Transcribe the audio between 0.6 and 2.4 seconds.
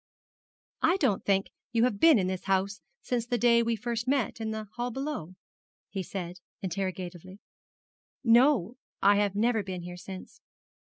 'I don't think you have been in